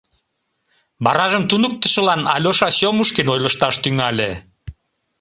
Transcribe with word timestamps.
Варажым 1.03 1.43
туныктышылан 1.49 2.21
Алёша 2.35 2.69
Сёмушкин 2.77 3.27
ойлышташ 3.33 3.75
тӱҥале. 3.83 4.31